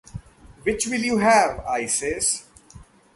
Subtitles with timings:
[0.63, 2.47] Which will you have, Isis?